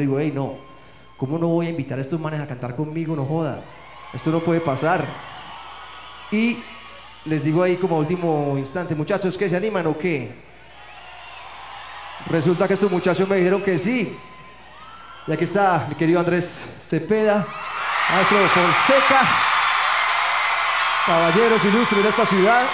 digo, 0.00 0.18
hey, 0.18 0.32
no, 0.34 0.56
¿cómo 1.16 1.38
no 1.38 1.48
voy 1.48 1.66
a 1.66 1.70
invitar 1.70 1.98
a 1.98 2.02
estos 2.02 2.20
manes 2.20 2.40
a 2.40 2.46
cantar 2.46 2.74
conmigo? 2.74 3.14
No 3.16 3.24
joda, 3.24 3.62
esto 4.12 4.30
no 4.30 4.40
puede 4.40 4.60
pasar. 4.60 5.04
Y 6.30 6.58
les 7.24 7.44
digo 7.44 7.62
ahí 7.62 7.76
como 7.76 7.98
último 7.98 8.54
instante, 8.58 8.94
muchachos, 8.94 9.36
¿que 9.36 9.48
se 9.48 9.56
animan 9.56 9.86
o 9.86 9.98
qué? 9.98 10.32
Resulta 12.26 12.66
que 12.66 12.74
estos 12.74 12.90
muchachos 12.90 13.28
me 13.28 13.36
dijeron 13.36 13.62
que 13.62 13.78
sí. 13.78 14.16
Y 15.26 15.32
aquí 15.32 15.44
está 15.44 15.86
mi 15.88 15.94
querido 15.94 16.20
Andrés 16.20 16.66
Cepeda, 16.82 17.46
maestro 18.10 18.38
Fonseca, 18.48 19.20
caballeros 21.06 21.64
ilustres 21.64 22.02
de 22.02 22.08
esta 22.08 22.26
ciudad. 22.26 22.66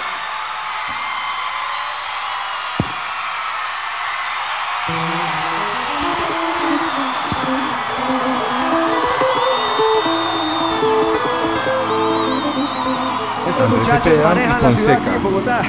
Estos 13.65 13.79
muchachos 13.79 14.13
manejan 14.23 14.61
la 14.61 14.71
ciudad 14.71 14.97
aquí 14.97 15.09
en 15.09 15.23
Bogotá. 15.23 15.61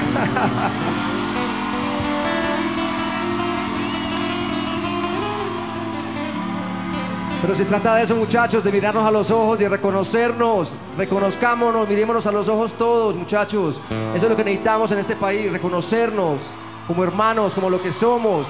Pero 7.40 7.54
se 7.54 7.64
trata 7.64 7.94
de 7.94 8.02
eso, 8.02 8.16
muchachos, 8.16 8.62
de 8.62 8.70
mirarnos 8.70 9.06
a 9.06 9.10
los 9.10 9.30
ojos, 9.30 9.58
de 9.58 9.68
reconocernos, 9.70 10.72
reconozcámonos, 10.98 11.88
mirémonos 11.88 12.26
a 12.26 12.32
los 12.32 12.50
ojos 12.50 12.74
todos, 12.74 13.16
muchachos. 13.16 13.80
Eso 14.14 14.24
es 14.24 14.30
lo 14.30 14.36
que 14.36 14.44
necesitamos 14.44 14.92
en 14.92 14.98
este 14.98 15.16
país, 15.16 15.50
reconocernos 15.50 16.40
como 16.86 17.02
hermanos, 17.02 17.54
como 17.54 17.70
lo 17.70 17.80
que 17.80 17.94
somos, 17.94 18.46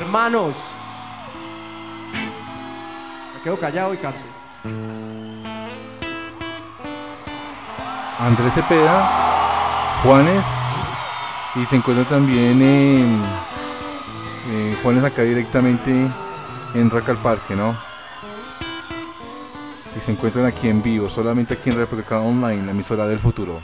hermanos. 0.00 0.54
Me 3.34 3.42
quedo 3.42 3.58
callado 3.58 3.92
y 3.92 3.98
canto. 3.98 4.18
Andrés 8.18 8.54
Cepeda, 8.54 10.00
Juanes 10.02 10.44
y 11.54 11.64
se 11.64 11.76
encuentra 11.76 12.04
también 12.04 12.60
en 12.60 13.22
eh, 14.50 14.76
Juanes 14.82 15.04
acá 15.04 15.22
directamente 15.22 16.08
en 16.74 16.90
Racal 16.90 17.16
Parque, 17.18 17.54
¿no? 17.54 17.76
Y 19.96 20.00
se 20.00 20.10
encuentran 20.10 20.46
aquí 20.46 20.68
en 20.68 20.82
vivo, 20.82 21.08
solamente 21.08 21.54
aquí 21.54 21.70
en 21.70 21.76
República 21.76 22.18
Online, 22.18 22.66
la 22.66 22.72
emisora 22.72 23.06
del 23.06 23.20
futuro. 23.20 23.60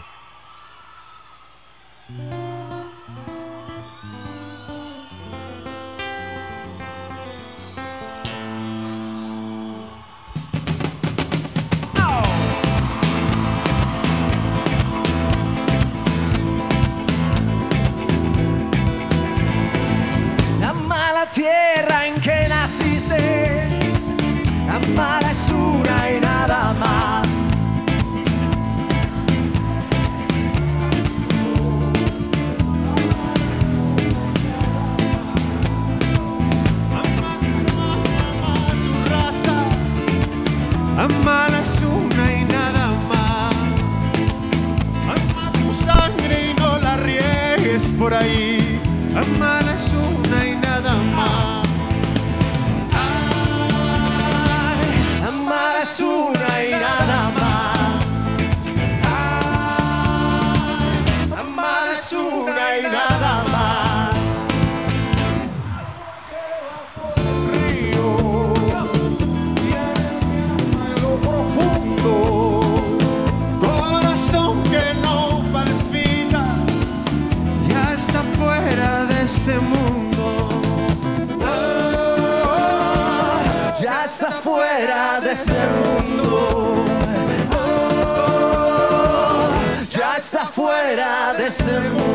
Fuera 90.84 91.32
de 91.32 91.44
este 91.44 91.80
mundo. 91.80 92.13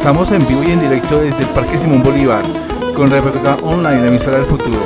Estamos 0.00 0.32
en 0.32 0.48
vivo 0.48 0.62
y 0.62 0.72
en 0.72 0.80
directo 0.80 1.20
desde 1.20 1.42
el 1.42 1.48
Parque 1.50 1.76
Simón 1.76 2.02
Bolívar 2.02 2.42
con 2.96 3.10
República 3.10 3.58
Online, 3.62 4.00
la 4.00 4.06
emisora 4.06 4.38
del 4.38 4.46
futuro. 4.46 4.78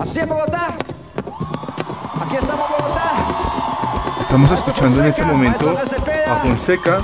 Así 0.00 0.18
es 0.18 0.26
Bogotá. 0.26 0.74
Aquí 2.26 2.34
estamos 2.40 2.68
Bogotá. 2.68 3.12
Estamos 4.20 4.50
escuchando 4.50 5.00
en 5.00 5.06
este 5.06 5.24
momento 5.24 5.78
a 6.26 6.34
Fonseca, 6.44 6.98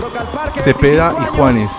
Cepeda 0.57 1.15
y 1.23 1.37
Juanes, 1.37 1.71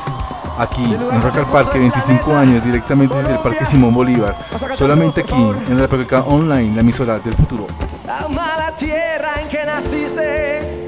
aquí 0.57 0.85
en 0.85 1.21
Rock 1.21 1.35
al 1.35 1.47
Parque, 1.47 1.77
25 1.77 2.33
años, 2.33 2.63
directamente 2.63 3.15
desde 3.15 3.33
el 3.33 3.39
Parque 3.39 3.65
Simón 3.65 3.93
Bolívar, 3.93 4.37
solamente 4.75 5.19
aquí 5.19 5.51
en 5.67 5.77
República 5.77 6.21
Online, 6.21 6.75
la 6.75 6.79
emisora 6.79 7.19
del 7.19 7.33
futuro. 7.33 7.67
Ama 8.07 8.55
la 8.57 8.73
tierra 8.73 9.41
en 9.41 9.49
que 9.49 9.65
naciste. 9.65 10.85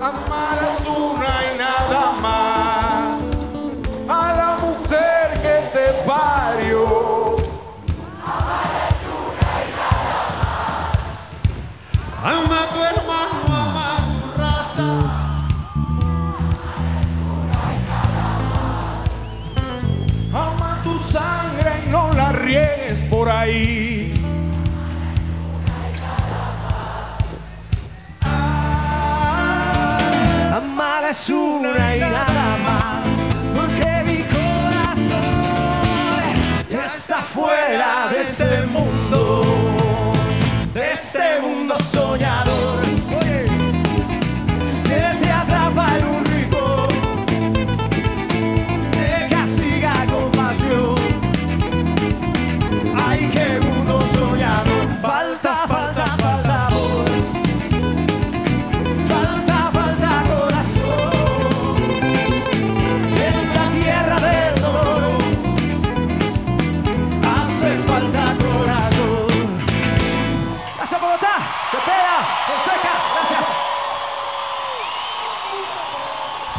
Amar 0.00 0.65
riegues 22.46 23.00
por 23.10 23.28
ahí. 23.28 24.14
Amar 30.54 31.04
es 31.10 31.28
una 31.28 31.96
y 31.96 32.00
nada 32.00 32.48
más. 32.66 33.04
Porque 33.56 33.90
mi 34.08 34.18
corazón 34.36 35.24
ya 36.68 36.84
está 36.86 37.20
fuera 37.20 38.08
de 38.12 38.22
este 38.22 38.62
mundo. 38.66 39.42
De 40.72 40.92
este 40.92 41.40
mundo 41.42 41.74
soñador. 41.92 42.85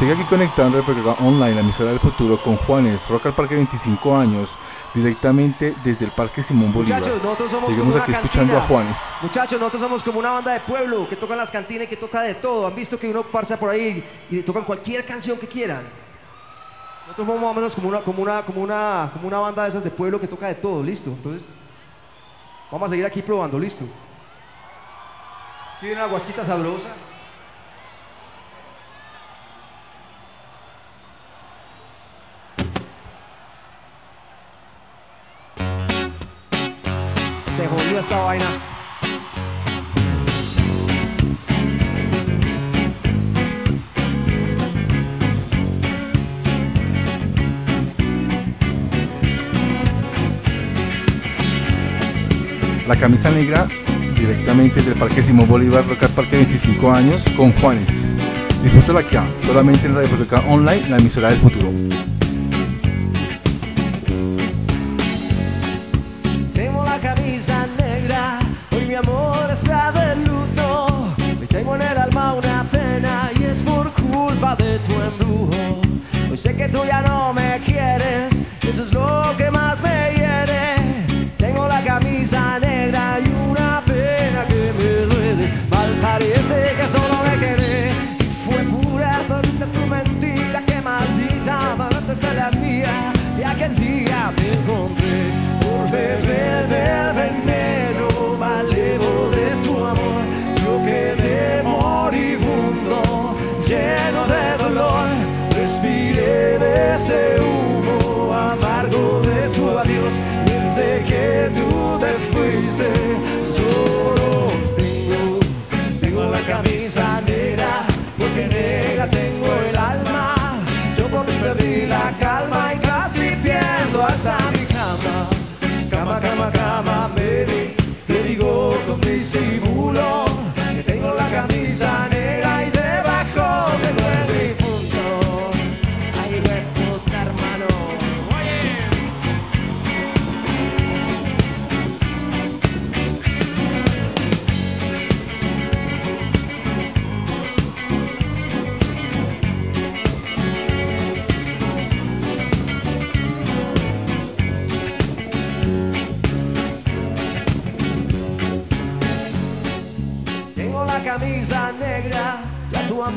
Sigue 0.07 0.21
aquí 0.21 0.29
conectado 0.29 0.69
en 0.69 0.73
República 0.75 1.17
Online, 1.21 1.55
la 1.55 1.59
emisora 1.59 1.89
del 1.89 1.99
futuro, 1.99 2.41
con 2.41 2.55
Juanes, 2.55 3.09
Rock 3.09 3.25
al 3.25 3.35
Parque 3.35 3.55
25 3.55 4.15
años, 4.15 4.57
directamente 4.93 5.75
desde 5.83 6.05
el 6.05 6.11
Parque 6.11 6.41
Simón 6.41 6.71
Bolívar. 6.71 7.01
Muchachos, 7.01 7.21
nosotros 7.21 7.51
somos 7.51 7.67
Seguimos 7.67 7.91
como 7.91 8.03
aquí 8.03 8.11
una 8.11 8.17
escuchando 8.17 8.57
a. 8.57 8.61
Juanes. 8.61 9.17
Muchachos, 9.21 9.59
nosotros 9.59 9.81
somos 9.81 10.03
como 10.03 10.19
una 10.19 10.31
banda 10.31 10.53
de 10.53 10.61
pueblo 10.61 11.09
que 11.09 11.17
toca 11.17 11.35
las 11.35 11.49
cantinas 11.49 11.87
y 11.87 11.89
que 11.89 11.97
toca 11.97 12.21
de 12.21 12.35
todo. 12.35 12.67
Han 12.67 12.73
visto 12.73 12.97
que 12.97 13.09
uno 13.09 13.21
parcha 13.23 13.59
por 13.59 13.69
ahí 13.69 14.01
y 14.31 14.41
tocan 14.43 14.63
cualquier 14.63 15.05
canción 15.05 15.37
que 15.37 15.45
quieran. 15.45 15.81
Nosotros 17.01 17.27
somos 17.27 17.41
más 17.41 17.51
o 17.51 17.53
menos 17.53 17.75
como 17.75 17.89
una, 17.89 17.99
como 17.99 18.23
una, 18.23 18.41
como 18.43 18.61
una, 18.61 19.09
como 19.11 19.27
una 19.27 19.39
banda 19.39 19.63
de 19.63 19.69
esas 19.71 19.83
de 19.83 19.91
pueblo 19.91 20.21
que 20.21 20.27
toca 20.29 20.47
de 20.47 20.55
todo, 20.55 20.81
listo. 20.83 21.09
Entonces, 21.09 21.49
vamos 22.71 22.87
a 22.87 22.89
seguir 22.91 23.05
aquí 23.05 23.21
probando, 23.21 23.59
listo. 23.59 23.83
Viene 25.81 25.97
una 25.97 26.05
guasquita 26.05 26.45
sabrosa. 26.45 27.06
Esta 37.97 38.15
vaina. 38.19 38.45
La 52.87 52.95
camisa 52.97 53.31
negra, 53.31 53.67
directamente 54.15 54.79
del 54.83 54.93
Parque 54.93 55.23
Simón 55.23 55.47
Bolívar, 55.47 55.83
Rock 55.87 56.03
al 56.03 56.09
Parque 56.11 56.37
25 56.37 56.91
años, 56.91 57.23
con 57.35 57.51
Juanes. 57.53 58.19
Disfrútala 58.61 58.99
acá, 58.99 59.25
solamente 59.43 59.87
en 59.87 59.95
Radio 59.95 60.07
República 60.07 60.43
Online, 60.47 60.87
la 60.87 60.97
emisora 60.97 61.29
del 61.29 61.39
futuro. 61.39 61.71
Tu 74.79 74.93
embrujo. 75.01 75.81
Hoy 76.29 76.37
sé 76.37 76.55
que 76.55 76.67
tú 76.69 76.83
ya 76.85 77.01
no 77.01 77.33
me 77.33 77.59
quieres, 77.65 78.33
eso 78.61 78.83
es 78.83 78.93
lo 78.93 79.35
que 79.37 79.46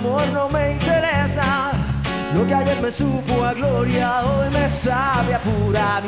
amor 0.01 0.27
no 0.33 0.49
me 0.49 0.73
interesa. 0.73 1.73
Lo 2.35 2.47
que 2.47 2.55
ayer 2.55 2.81
me 2.81 2.91
supo 2.91 3.45
a 3.45 3.53
gloria, 3.53 4.21
hoy 4.21 4.49
me 4.51 4.69
sabe 4.71 5.35
a 5.35 5.41
pura 5.41 6.03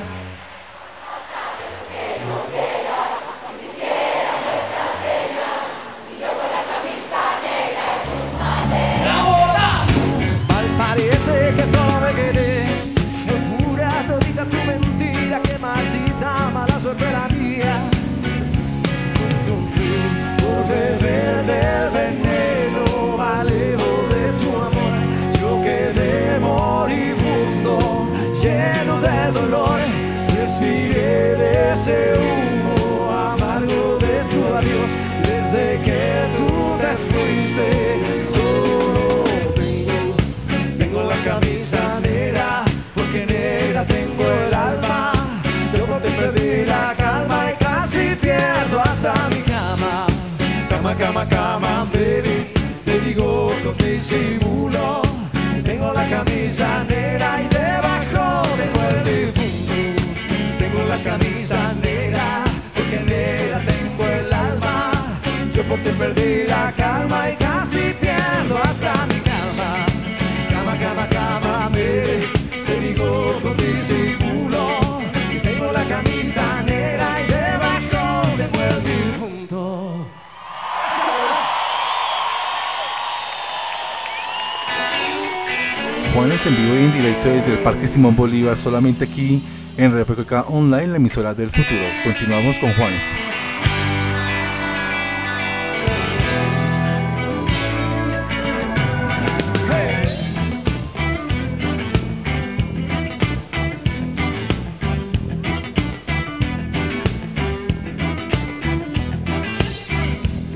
En 86.45 86.57
vivo 86.57 86.75
y 86.75 86.79
en 86.79 86.93
directo 86.93 87.29
desde 87.29 87.53
el 87.53 87.59
Parque 87.61 87.87
Simón 87.87 88.17
Bolívar, 88.17 88.57
solamente 88.57 89.05
aquí 89.05 89.41
en 89.77 89.93
República 89.93 90.43
Online, 90.49 90.89
la 90.89 90.97
emisora 90.97 91.35
del 91.35 91.51
futuro. 91.51 91.85
Continuamos 92.03 92.59
con 92.59 92.73
Juanes. 92.73 93.29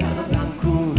Cada 0.01 0.23
blanco 0.29 0.95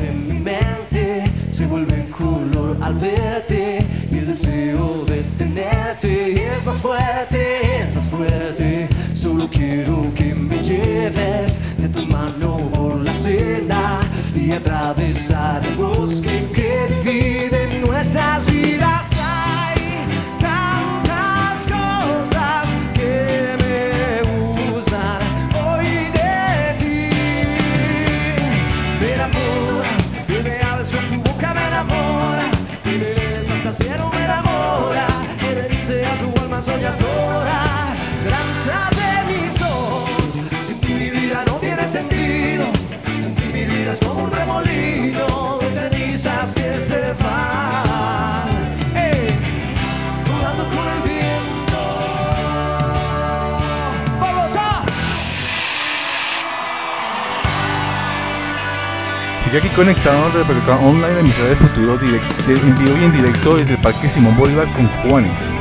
Sigue 59.44 59.60
aquí 59.60 59.70
conectado 59.70 60.26
a 60.26 60.30
República 60.32 60.76
Online, 60.78 61.14
la 61.14 61.20
emisora 61.20 61.50
de 61.50 61.56
futuro 61.56 61.94
en 62.02 62.80
vivo 62.80 62.98
y 63.00 63.04
en 63.06 63.12
directo 63.12 63.56
desde 63.56 63.74
el 63.74 63.78
Parque 63.78 64.10
Simón 64.10 64.36
Bolívar 64.36 64.68
con 64.74 64.88
Juanes. 64.88 65.58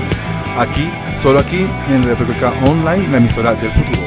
Aquí, 0.59 0.91
solo 1.23 1.39
aquí, 1.41 1.67
en 1.89 2.03
República 2.03 2.53
Online, 2.65 3.07
la 3.09 3.19
emisora 3.19 3.55
del 3.55 3.71
futuro. 3.71 4.06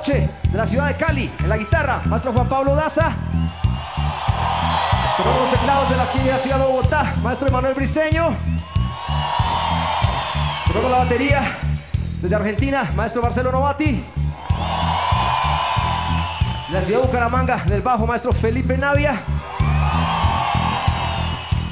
De 0.00 0.30
la 0.54 0.66
ciudad 0.66 0.88
de 0.88 0.94
Cali, 0.94 1.30
en 1.40 1.48
la 1.48 1.58
guitarra, 1.58 2.00
maestro 2.06 2.32
Juan 2.32 2.48
Pablo 2.48 2.74
Daza. 2.74 3.12
Tocando 5.18 5.40
los 5.40 5.50
teclados 5.50 5.90
de 5.90 5.96
la, 5.96 6.04
la 6.04 6.38
ciudad 6.38 6.58
de 6.58 6.64
Bogotá, 6.64 7.14
maestro 7.22 7.48
Emanuel 7.48 7.74
Briseño. 7.74 8.34
Tocando 10.66 10.88
la 10.88 10.98
batería 10.98 11.58
desde 12.22 12.34
Argentina, 12.34 12.90
maestro 12.96 13.20
Marcelo 13.20 13.52
Novati. 13.52 14.02
De 16.68 16.72
la 16.72 16.80
ciudad 16.80 17.00
de 17.00 17.06
Bucaramanga, 17.06 17.62
en 17.66 17.72
el 17.72 17.82
bajo, 17.82 18.06
maestro 18.06 18.32
Felipe 18.32 18.78
Navia. 18.78 19.20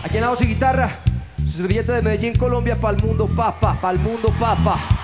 Aquí 0.05 0.17
en 0.17 0.21
la 0.21 0.29
voz 0.29 0.43
y 0.43 0.49
guitarra, 0.49 0.99
su 1.39 1.57
servilleta 1.57 1.95
de 1.95 2.03
Medellín, 2.03 2.37
Colombia, 2.37 2.77
para 2.77 2.95
el 2.95 3.03
mundo 3.03 3.27
papa, 3.27 3.79
para 3.81 3.95
el 3.95 4.01
mundo 4.01 4.31
papa. 4.39 4.98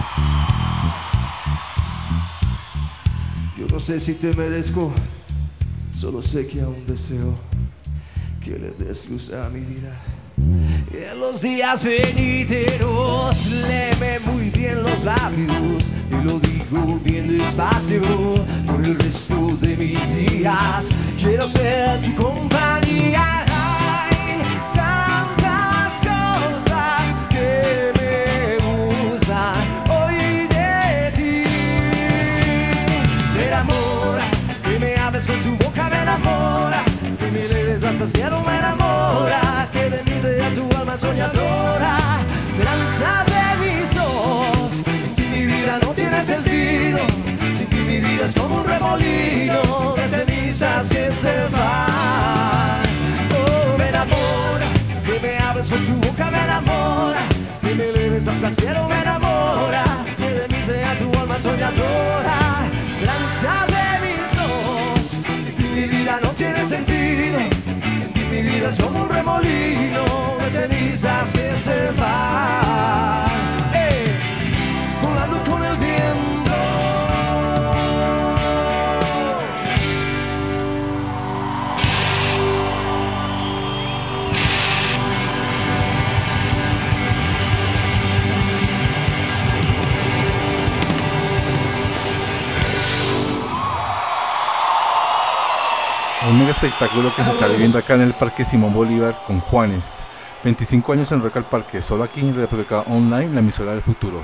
Sé 3.85 4.01
si 4.01 4.15
te 4.15 4.33
merezco, 4.33 4.95
solo 5.93 6.23
sé 6.23 6.47
que 6.47 6.63
aún 6.63 6.87
deseo 6.87 7.35
que 8.43 8.53
le 8.53 8.71
des 8.83 9.11
luz 9.11 9.31
a 9.31 9.51
mi 9.51 9.61
vida. 9.61 9.95
en 10.91 11.21
los 11.21 11.43
días 11.43 11.85
venideros, 11.85 13.37
leme 13.47 14.21
muy 14.21 14.49
bien 14.49 14.83
los 14.83 15.05
labios, 15.05 15.85
y 16.11 16.25
lo 16.25 16.41
digo 16.41 16.99
bien 17.05 17.37
despacio, 17.37 18.01
por 18.65 18.83
el 18.83 18.99
resto 18.99 19.55
de 19.61 19.77
mis 19.77 20.17
días, 20.17 20.87
quiero 21.19 21.47
ser 21.47 22.01
tu 22.01 22.23
compañía. 22.23 23.34
Remolino 48.97 49.95
de 49.95 50.09
cenizas 50.09 50.89
que 50.89 51.11
se 51.11 51.49
van. 51.51 52.83
Oh, 53.35 53.79
me 53.79 53.89
enamora, 53.89 54.67
que 55.07 55.21
me 55.21 55.39
hables 55.39 55.69
con 55.69 55.79
tu 55.87 56.09
boca 56.09 56.31
me 56.31 56.43
enamora, 56.43 57.21
que 57.63 57.75
me 57.75 57.93
leves 57.93 58.29
hasta 58.29 58.49
el 58.49 58.57
cielo 58.57 58.89
me 58.89 59.01
enamora, 59.01 59.85
que 60.17 60.29
de 60.29 60.49
mí 60.49 60.67
sea 60.67 60.99
tu 60.99 61.19
alma 61.19 61.39
soñadora, 61.39 62.39
lanza 63.05 63.67
de 63.75 63.87
mis 64.05 64.41
ojos, 64.41 65.57
sin 65.57 65.75
mi 65.75 65.87
vida 65.87 66.21
no 66.23 66.29
tiene 66.31 66.65
sentido 66.67 66.95
mi 68.35 68.43
vida 68.43 68.69
es 68.69 68.79
como 68.79 69.05
un 69.05 69.09
remolino 69.09 70.37
de 70.41 70.51
cenizas 70.51 71.34
espectáculo 96.55 97.13
que 97.17 97.25
se 97.25 97.31
está 97.33 97.49
viviendo 97.49 97.79
acá 97.79 97.95
en 97.95 98.03
el 98.03 98.15
Parque 98.15 98.45
Simón 98.45 98.73
Bolívar 98.73 99.25
con 99.27 99.41
Juanes. 99.41 100.07
25 100.45 100.93
años 100.93 101.11
en 101.11 101.21
Rock 101.21 101.43
Parque, 101.43 101.83
solo 101.83 102.05
aquí 102.05 102.21
en 102.21 102.35
República 102.35 102.81
Online, 102.83 103.35
la 103.35 103.41
emisora 103.41 103.73
del 103.73 103.83
futuro. 103.83 104.23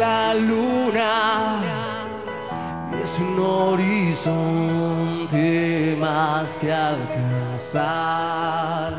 La 0.00 0.32
luna 0.32 1.60
es 3.04 3.12
un 3.20 3.38
horizonte 3.38 5.38
más 6.00 6.56
que 6.56 6.72
alcanzar. 6.72 8.94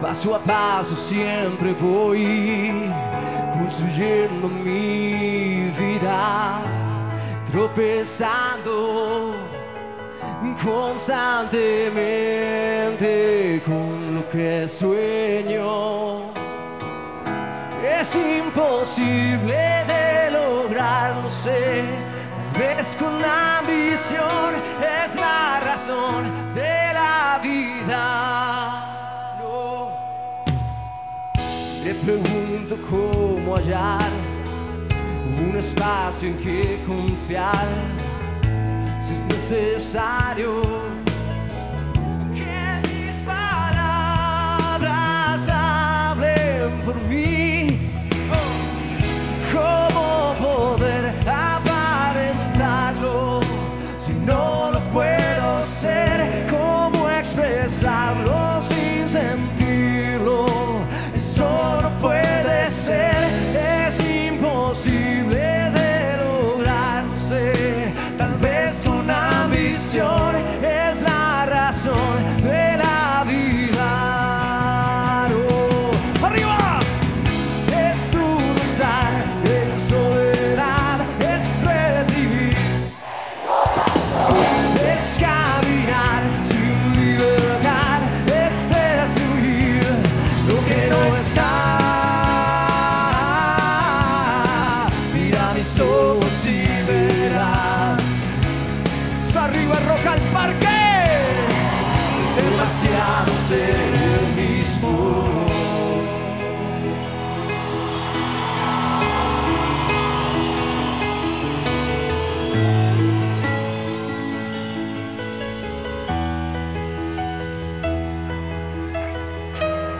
Paso 0.00 0.34
a 0.34 0.38
paso 0.38 0.96
siempre 0.96 1.74
voy 1.74 2.90
construyendo 3.52 4.48
mi 4.48 5.70
vida, 5.78 6.60
tropezando 7.52 9.34
constantemente 10.64 13.62
con 13.66 14.14
lo 14.14 14.26
que 14.30 14.66
sueño. 14.68 16.32
Es 18.00 18.14
imposible 18.14 19.84
de 19.86 19.97
sé. 21.44 21.84
Tal 22.52 22.60
vez 22.60 22.96
con 22.98 23.24
ambición 23.24 24.54
es 24.80 25.14
la 25.14 25.60
razón 25.60 26.32
de 26.54 26.92
la 26.92 27.40
vida. 27.42 28.04
No. 29.40 29.90
Te 31.84 31.94
pregunto 31.94 32.76
cómo 32.90 33.56
hallar 33.56 34.10
un 35.40 35.56
espacio 35.56 36.28
en 36.28 36.38
que 36.38 36.82
confiar 36.86 37.68
necesario 39.50 40.62
que 42.34 42.82
mis 42.88 43.14
palabras 43.24 44.28
hablen 45.48 46.80
por 46.84 46.96
mí. 47.08 47.27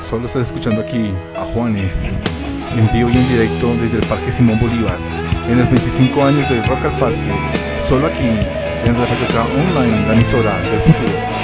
Solo 0.08 0.24
estás 0.24 0.46
escuchando 0.46 0.80
aquí 0.80 1.12
a 1.36 1.40
Juanes 1.40 2.22
en 2.74 2.90
vivo 2.94 3.10
y 3.10 3.16
en 3.18 3.28
directo 3.28 3.74
desde 3.74 3.98
el 3.98 4.06
Parque 4.06 4.30
Simón 4.30 4.58
Bolívar 4.58 4.96
en 5.46 5.58
los 5.58 5.68
25 5.68 6.24
años 6.24 6.48
del 6.48 6.64
Rock 6.64 6.86
al 6.86 6.98
Parque, 6.98 7.32
solo 7.82 8.06
aquí 8.06 8.24
en 8.24 8.96
República 8.96 9.44
Online, 9.44 10.06
la 10.06 10.14
emisora 10.14 10.60
del 10.60 10.80
futuro. 10.80 11.37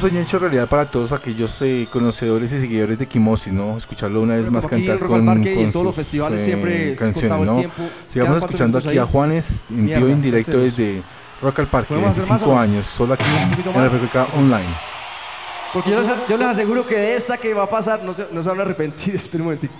Sueño 0.00 0.20
hecho 0.20 0.38
realidad 0.38 0.68
para 0.68 0.90
todos 0.90 1.12
aquellos 1.12 1.60
eh, 1.62 1.86
conocedores 1.90 2.52
y 2.52 2.60
seguidores 2.60 2.98
de 2.98 3.06
Kimosis, 3.06 3.52
¿no? 3.52 3.76
Escucharlo 3.76 4.22
una 4.22 4.36
vez 4.36 4.50
más 4.50 4.66
cantar 4.66 4.98
con, 4.98 5.24
con 5.24 5.72
sus, 5.72 5.82
los 5.82 5.94
festivales 5.94 6.40
siempre 6.40 6.92
eh, 6.92 6.96
canciones, 6.96 7.46
¿no? 7.46 7.62
Sigamos 8.08 8.38
escuchando 8.38 8.78
aquí 8.78 8.96
a 8.96 9.06
Juanes 9.06 9.66
en 9.68 9.86
vivo 9.86 10.06
en 10.08 10.22
directo 10.22 10.58
desde 10.58 11.02
Rock 11.42 11.60
al 11.60 11.68
Parque, 11.68 11.94
25 11.94 12.58
años, 12.58 12.86
solo 12.86 13.14
aquí 13.14 13.24
en 13.24 13.74
la 13.74 13.88
República 13.88 14.26
Online. 14.34 14.74
Porque 15.72 15.90
yo 15.90 16.00
les, 16.00 16.10
yo 16.28 16.36
les, 16.36 16.48
aseguro 16.48 16.86
que 16.86 16.96
de 16.96 17.14
esta 17.14 17.36
que 17.36 17.54
va 17.54 17.64
a 17.64 17.70
pasar 17.70 18.02
no 18.02 18.12
se, 18.12 18.26
no 18.32 18.42
se 18.42 18.48
van 18.48 18.58
a 18.58 18.62
arrepentir, 18.62 19.14
espera 19.16 19.42
un 19.42 19.50
momentito. 19.50 19.74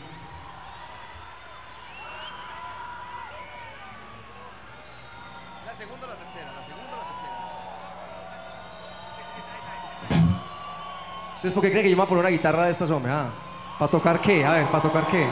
¿Ustedes 11.41 11.55
por 11.55 11.63
qué 11.63 11.71
creen 11.71 11.85
que 11.85 11.91
yo 11.91 11.97
me 11.97 12.03
voy 12.03 12.05
a 12.05 12.09
poner 12.11 12.25
una 12.25 12.31
guitarra 12.31 12.65
de 12.67 12.73
estas, 12.73 12.91
hombre? 12.91 13.11
Ah, 13.11 13.31
¿Para 13.79 13.91
tocar 13.91 14.21
qué? 14.21 14.45
A 14.45 14.53
ver, 14.53 14.67
¿para 14.67 14.83
tocar 14.83 15.07
qué? 15.07 15.27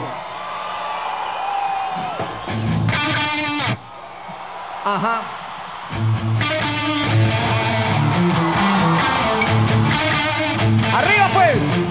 Ajá. 4.83 5.21
¡Arriba, 10.95 11.29
pues! 11.31 11.88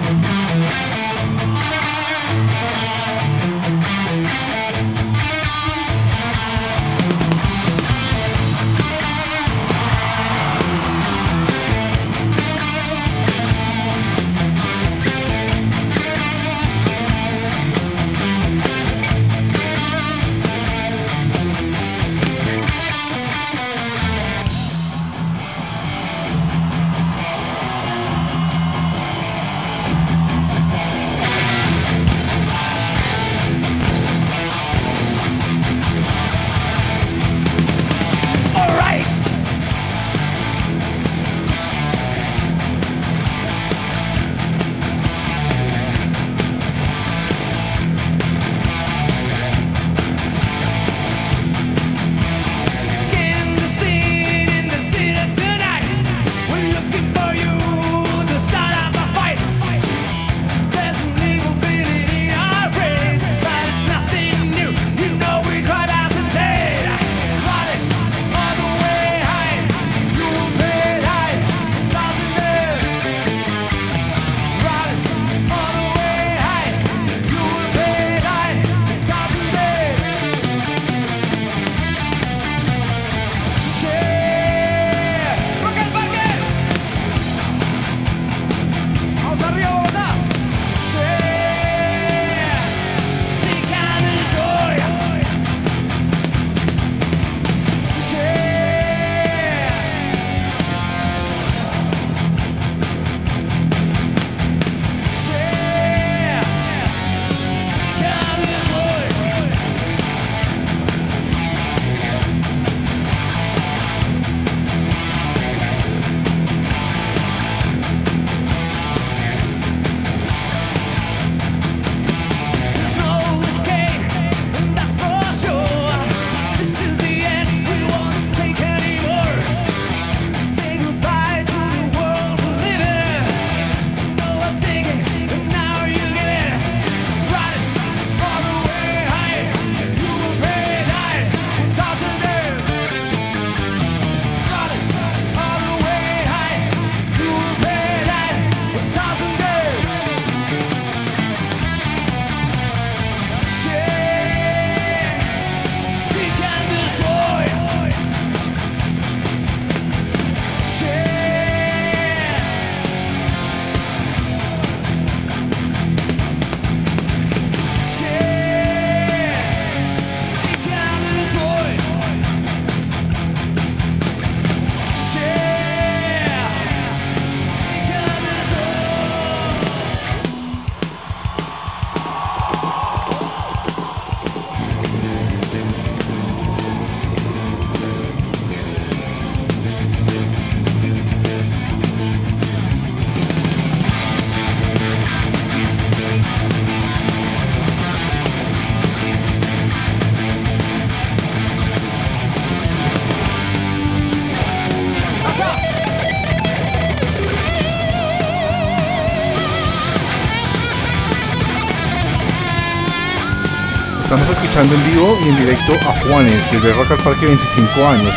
En 214.63 214.85
vivo 214.91 215.17
y 215.23 215.29
en 215.29 215.37
directo 215.37 215.73
a 215.87 215.93
Juanes 216.01 216.51
desde 216.51 216.73
Rock 216.73 216.91
al 216.91 216.97
Parque 216.97 217.27
25 217.27 217.87
años, 217.87 218.13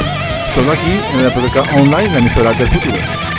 solo 0.52 0.72
aquí 0.72 0.98
en 1.12 1.22
la 1.22 1.28
biblioteca 1.28 1.62
online, 1.76 2.10
la 2.10 2.18
emisora 2.18 2.52
del 2.52 2.66
futuro. 2.68 3.31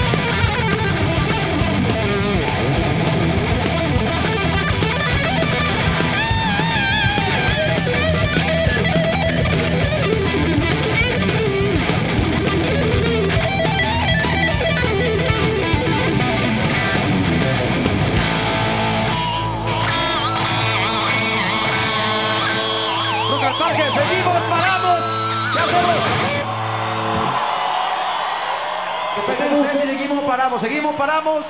Seguimos, 30.62 30.96
paramos. 30.96 31.46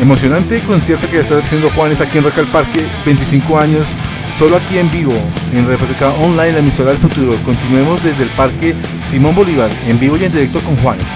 Emocionante 0.00 0.60
concierto 0.60 1.06
que 1.10 1.20
está 1.20 1.36
haciendo 1.36 1.68
Juanes 1.70 2.00
aquí 2.00 2.16
en 2.16 2.24
Rock 2.24 2.38
al 2.38 2.50
Parque, 2.50 2.86
25 3.04 3.58
años, 3.58 3.86
solo 4.34 4.56
aquí 4.56 4.78
en 4.78 4.90
vivo, 4.90 5.12
en 5.52 5.66
réplica 5.66 6.08
online, 6.14 6.52
la 6.52 6.58
emisora 6.60 6.92
del 6.92 6.98
futuro. 6.98 7.36
Continuemos 7.44 8.02
desde 8.02 8.22
el 8.22 8.30
Parque 8.30 8.74
Simón 9.04 9.34
Bolívar, 9.34 9.70
en 9.86 10.00
vivo 10.00 10.16
y 10.16 10.24
en 10.24 10.32
directo 10.32 10.58
con 10.60 10.74
Juanes. 10.76 11.06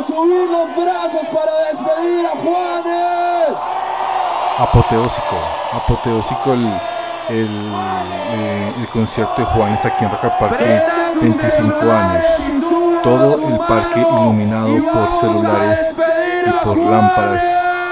A 0.00 0.02
subir 0.02 0.48
los 0.48 0.76
brazos 0.76 1.28
para 1.28 1.52
despedir 1.70 2.24
a 2.24 2.30
Juanes. 2.30 3.58
Apoteósico, 4.58 5.36
apoteósico 5.74 6.52
el, 6.54 6.66
el, 7.28 7.72
eh, 8.32 8.72
el 8.78 8.88
concierto 8.88 9.34
de 9.36 9.44
Juanes 9.44 9.84
aquí 9.84 10.04
en 10.04 10.10
Roca 10.10 10.38
Parque, 10.38 10.82
25 11.20 11.92
años. 11.92 12.24
Todo 13.02 13.48
el 13.48 13.58
parque 13.58 14.00
iluminado 14.00 14.68
por 14.90 15.20
celulares 15.20 15.94
y 16.46 16.50
por 16.64 16.78
lámparas. 16.78 17.42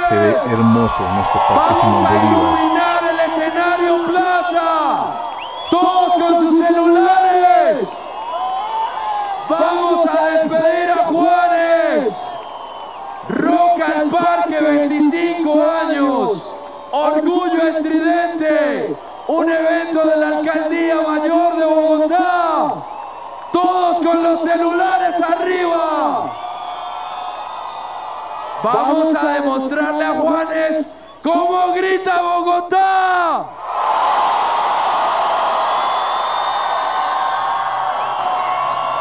Se 0.09 0.15
ve 0.15 0.37
hermoso 0.51 1.03
nuestro 1.15 1.41
parque 1.47 1.75
Simón 1.81 2.05
Bolívar. 2.05 3.11
el 3.11 3.21
escenario 3.21 4.07
Plaza 4.07 5.05
todos 5.71 6.13
con 6.15 6.37
sus 6.37 6.67
celulares. 6.67 8.03
Vamos 9.51 10.07
a 10.07 10.25
despedir 10.27 10.91
a 10.91 11.05
Juanes. 11.05 11.48
Estridente. 17.69 18.97
Un 19.29 19.49
evento 19.49 20.07
de 20.07 20.17
la 20.17 20.29
Alcaldía 20.29 20.97
Mayor 21.07 21.57
de 21.57 21.65
Bogotá. 21.65 22.75
Todos 23.53 24.01
con 24.01 24.23
los 24.23 24.43
celulares 24.43 25.17
arriba. 25.21 26.33
Vamos 28.63 29.15
a 29.15 29.29
demostrarle 29.35 30.05
a 30.05 30.15
Juanes 30.15 30.97
cómo 31.23 31.73
grita 31.75 32.23
Bogotá. 32.23 33.47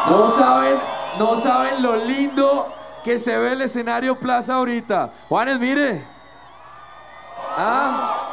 No 0.08 0.30
saben, 0.30 0.78
no 1.18 1.36
saben 1.36 1.82
lo 1.82 1.96
lindo 1.96 2.72
que 3.04 3.18
se 3.18 3.36
ve 3.36 3.52
el 3.52 3.62
escenario 3.62 4.18
Plaza 4.18 4.54
ahorita. 4.54 5.10
Juanes, 5.28 5.58
mire. 5.58 6.06
Ah, 7.56 8.27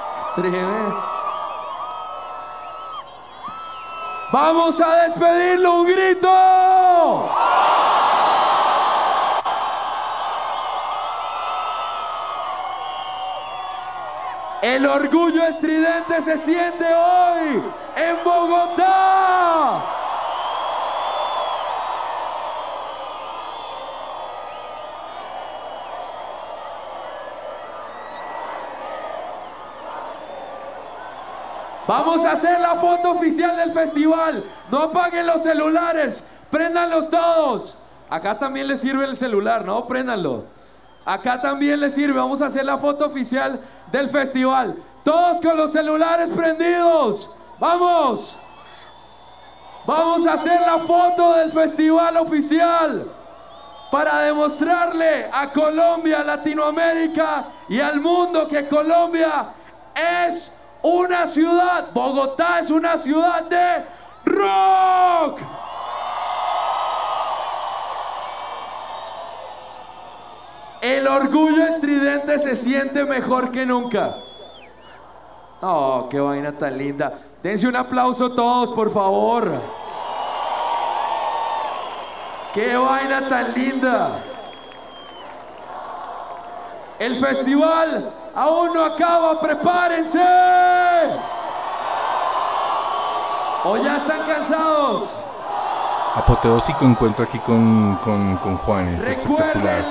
Vamos 4.32 4.82
a 4.82 5.04
despedirlo, 5.04 5.82
un 5.82 5.88
grito. 5.88 7.30
El 14.62 14.86
orgullo 14.86 15.44
estridente 15.44 16.22
se 16.22 16.38
siente 16.38 16.86
hoy 16.86 17.64
en 17.96 18.24
Bogotá. 18.26 19.95
Vamos 31.88 32.26
a 32.26 32.32
hacer 32.32 32.60
la 32.60 32.76
foto 32.76 33.12
oficial 33.12 33.56
del 33.58 33.72
festival. 33.72 34.44
No 34.72 34.80
apaguen 34.80 35.28
los 35.28 35.44
celulares. 35.44 36.24
Préndanlos 36.50 37.10
todos. 37.10 37.78
Acá 38.10 38.40
también 38.40 38.68
les 38.68 38.82
sirve 38.82 39.06
el 39.06 39.16
celular, 39.16 39.66
¿no? 39.66 39.86
Préndanlo. 39.86 40.46
Acá 41.06 41.42
también 41.42 41.80
les 41.80 41.94
sirve. 41.94 42.20
Vamos 42.20 42.42
a 42.42 42.48
hacer 42.48 42.66
la 42.66 42.78
foto 42.78 43.06
oficial 43.06 43.60
del 43.92 44.10
festival. 44.10 44.76
Todos 45.04 45.40
con 45.42 45.56
los 45.56 45.72
celulares 45.72 46.32
prendidos. 46.32 47.30
Vamos. 47.60 48.40
Vamos 49.86 50.26
a 50.26 50.34
hacer 50.34 50.62
la 50.62 50.80
foto 50.80 51.34
del 51.34 51.52
festival 51.52 52.18
oficial 52.18 53.08
para 53.92 54.22
demostrarle 54.22 55.30
a 55.32 55.52
Colombia, 55.52 56.24
Latinoamérica 56.24 57.46
y 57.70 57.80
al 57.80 58.02
mundo 58.02 58.48
que 58.48 58.68
Colombia 58.68 59.50
es 59.94 60.52
una 60.86 61.26
ciudad, 61.26 61.88
Bogotá 61.94 62.60
es 62.60 62.70
una 62.70 62.98
ciudad 62.98 63.44
de 63.44 63.86
rock. 64.26 65.40
El 70.82 71.08
orgullo 71.08 71.66
estridente 71.66 72.38
se 72.38 72.56
siente 72.56 73.04
mejor 73.06 73.52
que 73.52 73.66
nunca. 73.66 74.16
Oh, 75.62 76.08
qué 76.12 76.20
vaina 76.20 76.52
tan 76.52 76.78
linda. 76.78 77.14
Dense 77.42 77.68
un 77.68 77.76
aplauso 77.76 78.32
todos, 78.34 78.72
por 78.72 78.94
favor. 78.94 79.60
Qué 82.54 82.78
vaina 82.78 83.28
tan 83.28 83.54
linda. 83.56 84.20
El 87.00 87.16
festival 87.18 88.14
aún 88.36 88.74
no 88.74 88.86
acaba, 88.86 89.40
prepárense. 89.42 90.22
¿O 93.64 93.78
ya 93.78 93.98
están 93.98 94.26
cansados? 94.28 95.18
Apoteósico 96.16 96.86
encuentro 96.86 97.26
aquí 97.26 97.40
con, 97.40 97.98
con, 98.04 98.38
con 98.38 98.58
Juanes. 98.58 99.06
Espectacular. 99.06 99.84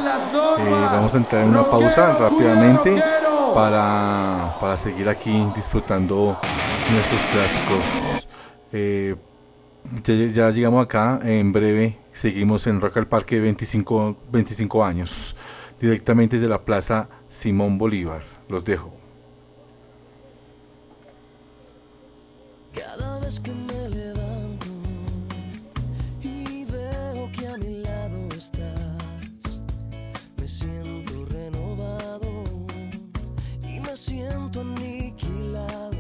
Eh, 0.59 0.71
vamos 0.71 1.15
a 1.15 1.19
entrar 1.19 1.43
en 1.43 1.51
una 1.51 1.65
pausa 1.65 2.15
rápidamente 2.15 3.03
Para, 3.53 4.57
para 4.61 4.77
seguir 4.77 5.09
aquí 5.09 5.47
disfrutando 5.55 6.39
nuestros 6.91 7.21
clásicos. 7.25 8.29
Eh, 8.73 9.17
ya, 10.03 10.15
ya, 10.15 10.51
llegamos 10.51 10.83
acá, 10.85 11.21
en 11.23 11.53
breve 11.53 11.99
seguimos 12.15 12.67
en 12.67 12.81
Rock 12.81 12.97
al 12.97 13.07
Parque 13.07 13.41
25, 13.41 14.17
25 14.31 14.85
años, 14.85 15.37
directamente 15.81 16.37
desde 16.39 16.49
la 16.49 16.61
Plaza 16.61 17.09
Simón 17.29 17.77
Bolívar. 17.77 18.23
Los 18.49 18.65
dejo. 18.65 19.04
Cada 22.75 23.19
vez 23.21 23.39
que 23.39 23.53
me 23.53 23.89
levanto 23.89 24.67
y 26.23 26.65
veo 26.65 27.31
que 27.33 27.47
a 27.47 27.57
mi 27.57 27.83
lado 27.83 28.29
estás, 28.37 29.61
me 30.37 30.49
siento 30.49 31.25
renovado 31.27 32.45
y 33.63 33.81
me 33.81 33.97
siento 33.97 34.61
aniquilado, 34.61 35.97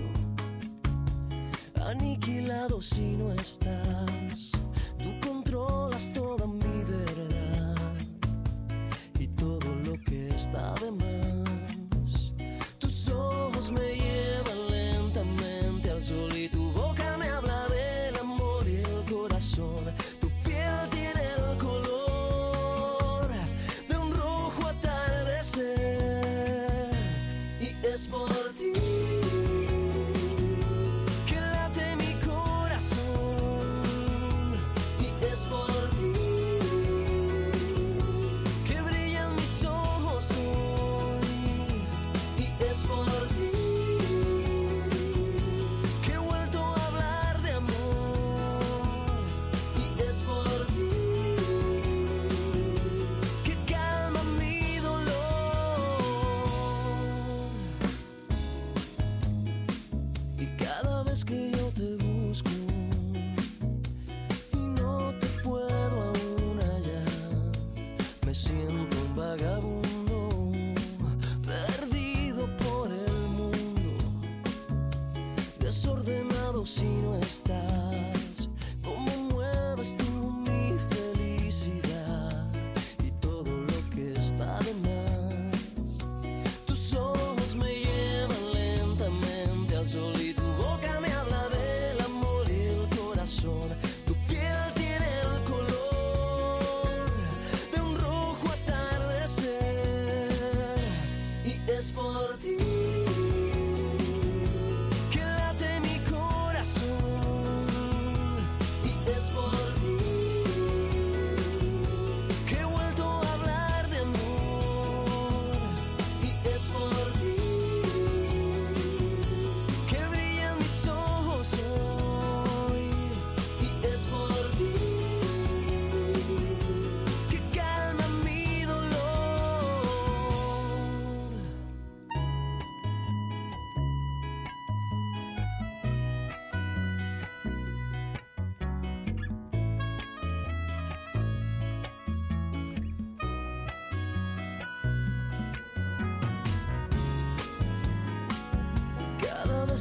aniquilado 1.86 2.82
si 2.82 3.13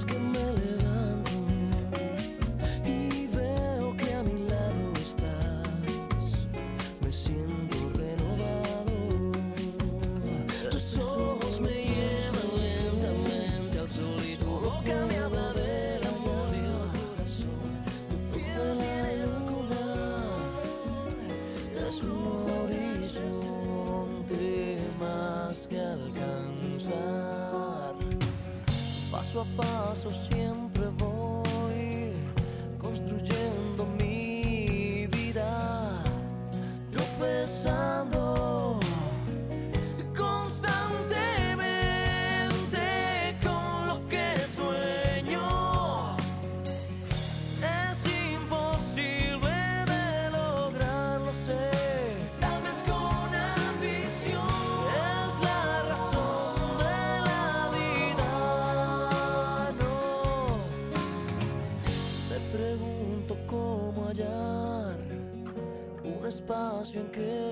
que 0.01 0.17
me 0.17 0.39
levanto 0.39 1.12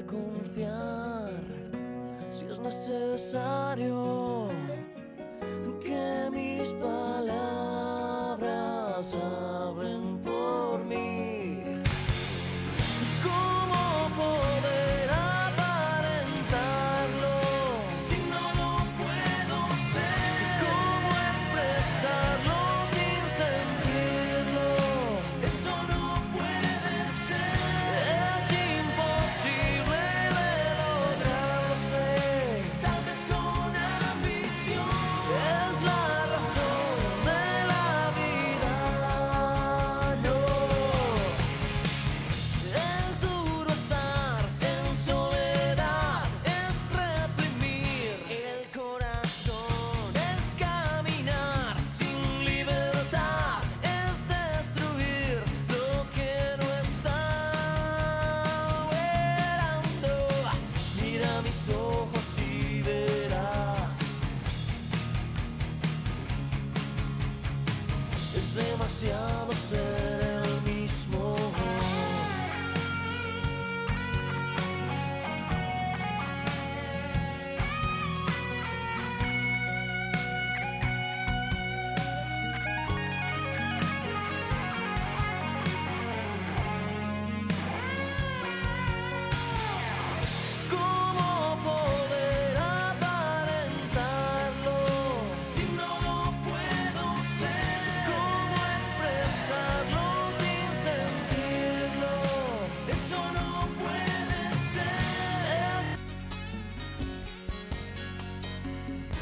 confiar. 0.03 0.90